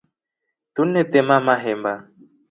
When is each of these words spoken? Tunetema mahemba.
Tunetema 0.73 1.35
mahemba. 1.45 1.93